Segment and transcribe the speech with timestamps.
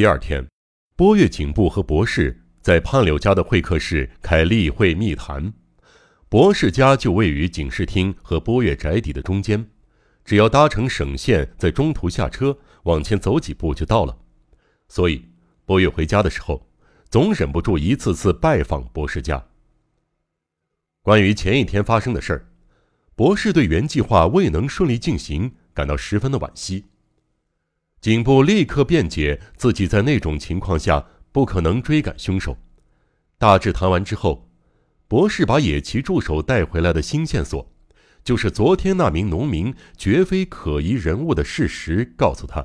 [0.00, 0.48] 第二天，
[0.96, 5.52] 波月警部和博士在潘柳家的会客室开例会密谈。
[6.30, 9.68] 博士家就位于警视厅和波月宅邸的中间，
[10.24, 14.16] 只要搭乘省线，在中途下车，往前走几步就到了。
[14.88, 15.22] 所以，
[15.66, 16.66] 波月回家的时候，
[17.10, 19.48] 总忍不住一次次拜访博士家。
[21.02, 22.48] 关于前一天发生的事儿，
[23.14, 26.86] 博士对原计划未能顺利进行感到十分的惋惜。
[28.00, 32.56] 警部立刻辩解自己在那种情况下不可能追赶凶手。
[33.38, 34.46] 大致谈完之后。
[35.10, 37.72] 博士把野崎助手带回来的新线索，
[38.22, 42.64] 就是昨天那名农民绝非可疑人物的事实，告诉他。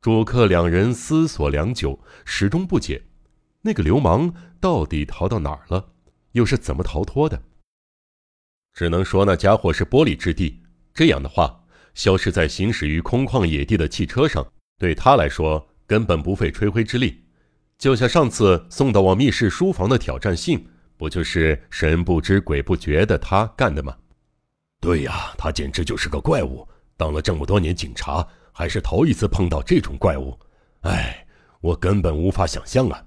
[0.00, 3.04] 主客两人思索良久，始终不解，
[3.60, 5.92] 那个流氓到底逃到哪儿了，
[6.32, 7.40] 又是怎么逃脱的？
[8.74, 11.61] 只能说那家伙是玻璃质地，这样的话，
[11.94, 14.46] 消失在行驶于空旷野地的汽车上，
[14.78, 17.22] 对他来说根本不费吹灰之力。
[17.78, 20.68] 就像上次送到我密室书房的挑战信。
[20.98, 23.96] 不就是神不知鬼不觉的他干的吗？
[24.78, 26.68] 对呀，他简直就是个怪物。
[26.96, 30.38] 当了这么多年警察，还是头一次碰到这种怪物。
[30.82, 31.26] 哎，
[31.60, 33.04] 我根本无法想象啊！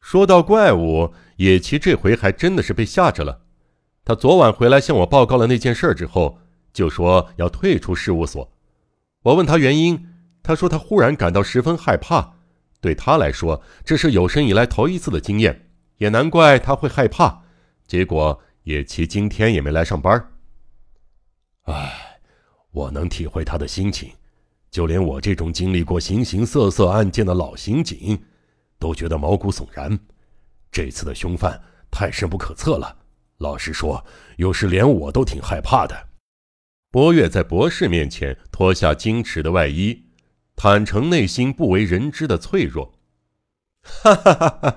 [0.00, 3.42] 说到怪物，野崎这回还真的是被吓着了。
[4.02, 6.38] 他昨晚回来向我报告了那件事之后，
[6.72, 8.52] 就说要退出事务所。
[9.22, 10.08] 我问他原因，
[10.42, 12.34] 他说他忽然感到十分害怕。
[12.80, 15.68] 对他来说，这是有生以来头一次的经验。
[15.98, 17.42] 也难怪他会害怕，
[17.86, 20.32] 结果野崎今天也没来上班。
[21.64, 22.20] 唉，
[22.70, 24.10] 我能体会他的心情，
[24.70, 28.18] 就连我这种经历过形形色色案件的老刑警，
[28.78, 29.98] 都觉得毛骨悚然。
[30.72, 31.60] 这次的凶犯
[31.90, 32.96] 太深不可测了，
[33.36, 34.02] 老实说，
[34.38, 36.08] 有时连我都挺害怕的。
[36.92, 40.06] 波月在博士面前脱下矜持的外衣，
[40.56, 42.98] 坦诚内心不为人知的脆弱。
[43.82, 44.76] 哈哈哈哈。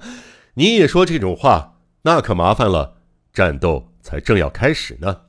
[0.53, 3.01] 你也说这种话，那可麻烦了。
[3.33, 5.21] 战斗才正要开始呢。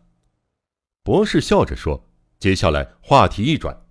[1.03, 2.07] 博士笑着说
[2.39, 3.87] ：“接下来话题一转，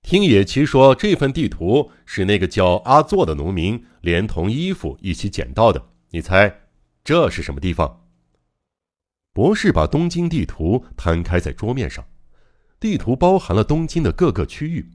[0.00, 5.90] 听野崎说，这份地图是那个叫阿作的农民连同衣服一起捡到的。
[6.12, 6.62] 你猜
[7.04, 8.00] 这是什么地方？”
[9.34, 12.06] 博士把东京地图摊开在桌面上，
[12.78, 14.88] 地图包含了东京的各个区域，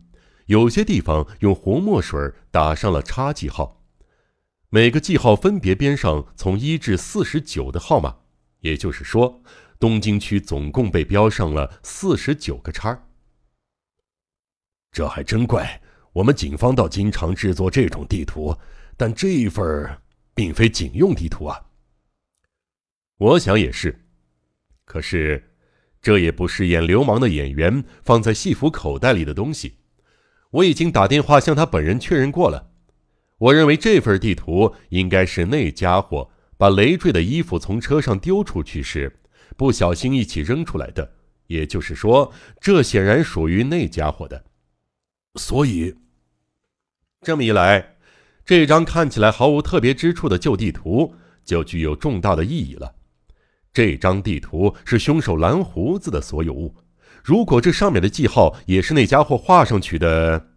[0.46, 2.18] 有些地方用红墨水
[2.50, 3.84] 打上了叉记号。
[4.70, 8.16] 每个记号分别编上从一至四十九的号码，
[8.62, 9.42] 也就是说，
[9.78, 13.08] 东京区总共被标上了四十九个叉。
[14.94, 15.82] 这还真怪，
[16.14, 18.56] 我们警方倒经常制作这种地图，
[18.96, 20.00] 但这一份
[20.34, 21.60] 并非警用地图啊。
[23.18, 24.09] 我想也是，
[24.90, 25.52] 可是
[26.02, 29.76] 这也不是演流氓的演员放在戏服口袋里的东西。
[30.50, 32.72] 我已经打电话向他本人确认过了。
[33.38, 39.20] 我认为这份地图应该是那家伙把累赘的衣服从车上丢出去时，
[39.56, 41.14] 不小心一起扔出来的。
[41.46, 44.44] 也就是说，这显然属于那家伙的。
[45.36, 45.96] 所以，
[47.22, 47.98] 这么一来，
[48.44, 51.14] 这张看起来毫无特别之处的旧地图
[51.46, 52.96] 就具有重大的意义了。
[53.80, 56.76] 这张地图是凶手蓝胡子的所有物。
[57.24, 60.50] 如果这上面的记号也是那家伙画上去的。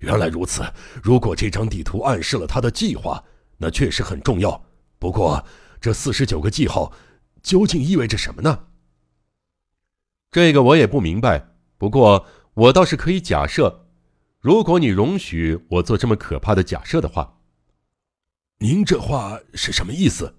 [0.00, 0.62] 原来如此。
[1.02, 3.24] 如果这张地图暗示了他的计划，
[3.56, 4.62] 那确实很重要。
[4.98, 5.42] 不过，
[5.80, 6.92] 这四十九个记号
[7.42, 8.66] 究竟意味着什么呢？
[10.30, 11.54] 这个我也不明白。
[11.78, 13.86] 不过，我倒是可以假设，
[14.38, 17.38] 如果你容许我做这么可怕的假设的话。
[18.58, 20.34] 您这话是什么意思？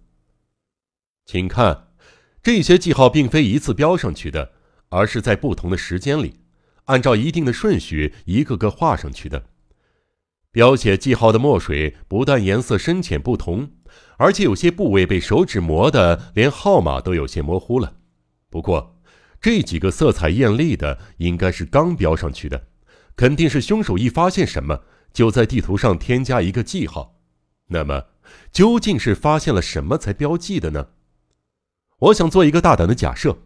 [1.26, 1.85] 请看，
[2.46, 4.52] 这些记号并非一次标上去的，
[4.90, 6.42] 而是在不同的时间里，
[6.84, 9.48] 按照一定的顺序一个个画上去的。
[10.52, 13.72] 标写记号的墨水不但颜色深浅不同，
[14.18, 17.96] 而且有些部位被手指磨的连号码都有些模糊了。
[18.52, 19.02] 不过，
[19.42, 22.68] 这几个色彩艳丽的应该是刚标上去的，
[23.16, 27.16] 肯定是凶手一发现什么就在地图上添加一个记号。
[27.70, 28.06] 那么，
[28.52, 30.90] 究竟是发现了什么才标记的呢？
[32.00, 33.38] 我想做一个大胆的假设，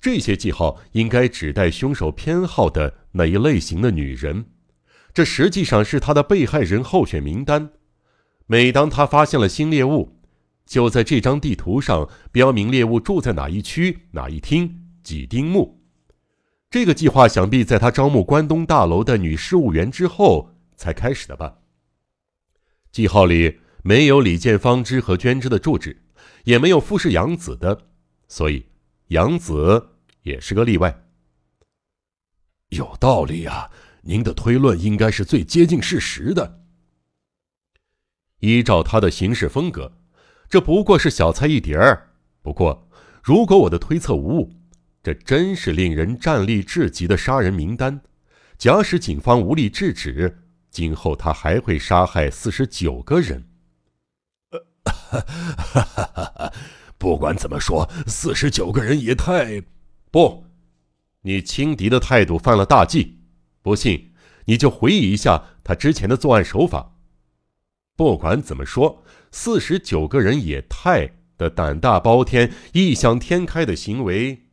[0.00, 4.46] 这些记号应该指代凶手偏好的那一类型的女人。
[5.14, 7.70] 这实际上是他的被害人候选名单。
[8.46, 10.20] 每当他发现了新猎物，
[10.66, 15.82] 就在这张地图上标明猎物住在哪一区、哪一厅、几丁目。
[16.68, 21.54] 这个计划想必在他招募关东大楼的女事务员之后才开始的吧？
[22.92, 26.02] 记号里没有李建芳之和娟之的住址，
[26.46, 27.86] 也没有富士养子的，
[28.26, 28.66] 所以
[29.08, 29.88] 养子
[30.22, 31.06] 也是个例外。
[32.70, 33.70] 有道理啊。
[34.08, 36.62] 您的推论应该是最接近事实的。
[38.38, 39.98] 依照他的行事风格，
[40.48, 42.10] 这不过是小菜一碟儿。
[42.40, 42.88] 不过，
[43.20, 44.52] 如果我的推测无误，
[45.02, 48.00] 这真是令人战栗至极的杀人名单。
[48.56, 53.44] 假使警方无力制止，今后他还会杀害四十九个人。
[56.98, 59.62] 不管怎么说，四十九个人也太……
[60.10, 60.44] 不，
[61.22, 63.18] 你轻敌的态度犯了大忌。
[63.62, 64.12] 不信，
[64.46, 66.94] 你就回忆一下他之前的作案手法。
[67.96, 74.46] 不管怎么说，四十九个人也太的胆大包天、异想天开的行为，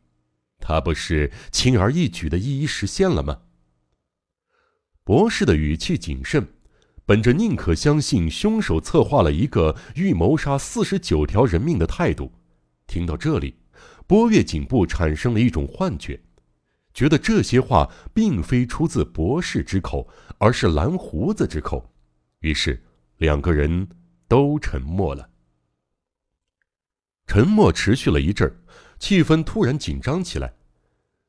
[0.58, 3.42] 他不是轻而易举的一一实现了吗？
[5.04, 6.48] 博士的语气谨慎。
[7.06, 12.32] 本着宁可相信凶手策划了一个预谋杀四十九条人命的态度，
[12.86, 13.54] 听到这里，
[14.06, 16.18] 波月颈部产生了一种幻觉，
[16.94, 20.08] 觉得这些话并非出自博士之口，
[20.38, 21.92] 而是蓝胡子之口。
[22.40, 22.82] 于是，
[23.18, 23.86] 两个人
[24.26, 25.28] 都沉默了。
[27.26, 28.56] 沉默持续了一阵儿
[28.98, 30.54] 气氛突然紧张起来，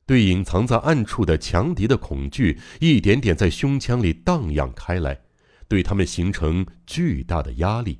[0.06, 5.20] 对隐藏在暗处的强敌的恐惧一点点在胸腔里荡漾开来。
[5.68, 7.98] 对他们形成巨大的压力。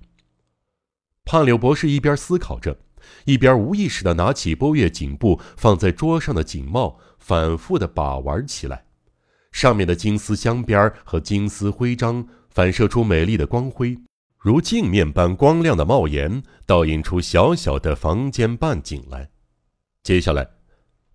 [1.24, 2.78] 胖柳博士一边思考着，
[3.24, 8.84] 一边无意识地拿起波月颈部放在桌上的警帽，反复地把玩起来。
[9.50, 13.98] 上面的金丝镶边和金丝徽章反射出美丽的光辉，
[14.38, 19.30] 如镜面般光亮的帽檐，倒映出小小的房间半景来。
[20.02, 20.46] 接下来，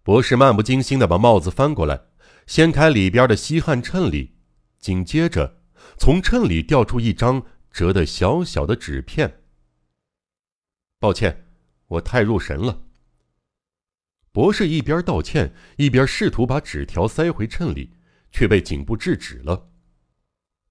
[0.04, 2.02] 博士漫不经心地把帽子翻过来，
[2.48, 4.34] 掀开里边的吸汗衬里，
[4.80, 5.61] 紧接着。
[5.98, 9.42] 从衬里掉出一张折得小小的纸片。
[11.00, 11.48] 抱歉，
[11.88, 12.84] 我太入神了。
[14.32, 17.92] 博士一边道歉，一边试图把纸条塞回衬里，
[18.32, 19.70] 却被颈部制止了。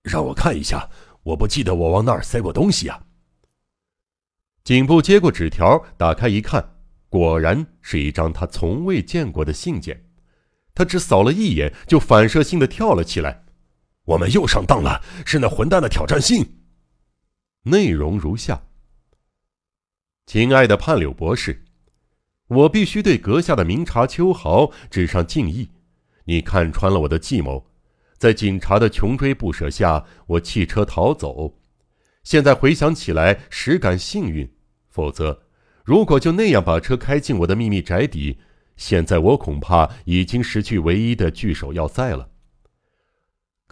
[0.02, 0.88] 让我看一下，
[1.22, 3.06] 我不记得我往那儿塞过东西啊。
[4.64, 6.76] 颈部接过纸条，打开一看，
[7.08, 10.06] 果然是一张他从未见过的信件。
[10.74, 13.44] 他只扫了一眼，就反射性的跳了起来。
[14.10, 16.58] 我们又上当了，是那混蛋的挑战信。
[17.64, 18.62] 内容如下：
[20.26, 21.64] 亲爱的判柳博士，
[22.48, 25.70] 我必须对阁下的明察秋毫致上敬意。
[26.24, 27.70] 你看穿了我的计谋，
[28.18, 31.60] 在警察的穷追不舍下，我弃车逃走。
[32.24, 34.52] 现在回想起来，实感幸运。
[34.88, 35.44] 否则，
[35.84, 38.40] 如果就那样把车开进我的秘密宅邸，
[38.76, 42.29] 现在我恐怕已经失去唯一的据守要塞了。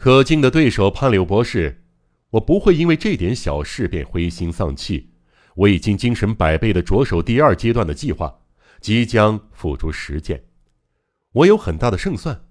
[0.00, 1.82] 可敬的对手潘柳博士，
[2.30, 5.10] 我不会因为这点小事便灰心丧气。
[5.56, 8.32] 我已经精神百倍的着手第二阶段的计划，
[8.80, 10.40] 即将付诸实践。
[11.32, 12.44] 我有很大的胜算，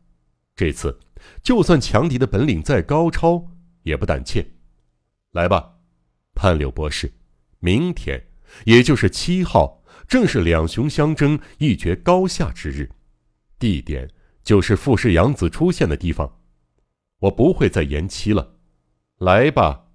[0.57, 0.99] 这次
[1.41, 3.47] 就算强敌的本领再高超，
[3.83, 4.45] 也不胆怯。
[5.31, 5.75] 来吧，
[6.35, 7.13] 潘柳博士，
[7.59, 8.21] 明天，
[8.65, 12.89] 也就是七号，正是两雄相争、一决高下之日，
[13.57, 14.09] 地点
[14.43, 16.36] 就是富士洋子出现的地方。
[17.19, 18.55] 我不会再延期了，
[19.17, 19.85] 来吧，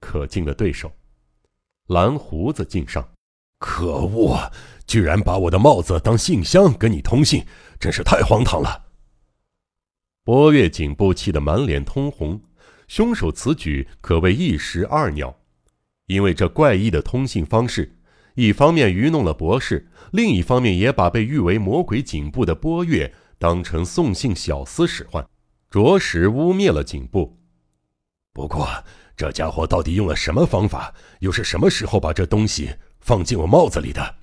[0.00, 0.90] 可敬的对手，
[1.88, 3.06] 蓝胡子敬上。
[3.58, 4.52] 可恶，
[4.86, 7.44] 居然把我的帽子当信箱跟你通信，
[7.80, 8.84] 真是太荒唐了。
[10.24, 12.42] 波月颈部气得满脸通红，
[12.86, 15.38] 凶手此举可谓一石二鸟，
[16.06, 17.98] 因为这怪异的通信方式，
[18.34, 25.26] 一方面愚弄了博士，另一方面也把被誉为魔鬼颈部的波月当成送信小厮使唤。
[25.70, 27.38] 着实污蔑了颈部。
[28.32, 28.68] 不过，
[29.16, 30.94] 这家伙到底用了什么方法？
[31.20, 34.16] 又是什么时候把这东西放进我帽子里的？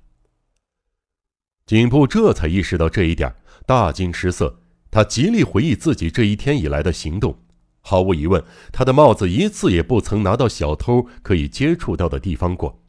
[1.66, 3.36] 颈部这才意识到这一点，
[3.66, 4.60] 大惊失色。
[4.92, 7.44] 他极力回忆自己这一天以来的行动。
[7.82, 12.84] 毫无疑问，他的帽子一次也不曾拿到小偷可以接触到的地方过。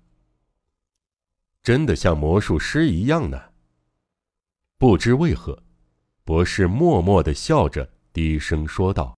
[1.62, 3.40] 真的像魔术师一样呢？
[4.76, 5.62] 不知为何，
[6.22, 7.93] 博士默默的笑着。
[8.14, 9.12] 低声说道。